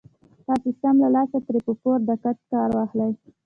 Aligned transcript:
تاسې 0.45 0.69
سم 0.81 0.95
له 1.03 1.09
لاسه 1.15 1.37
ترې 1.45 1.59
په 1.65 1.73
پوره 1.81 1.99
دقت 2.09 2.37
کار 2.51 2.69
واخلئ. 2.77 3.11